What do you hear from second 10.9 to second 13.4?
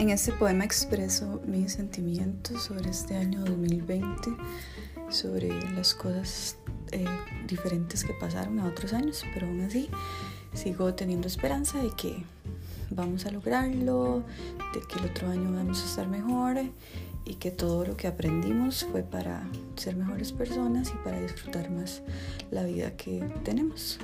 teniendo esperanza de que vamos a